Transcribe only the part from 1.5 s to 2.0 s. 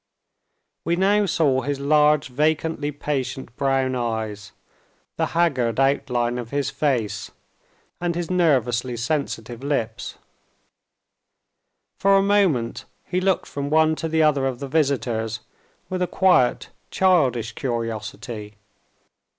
his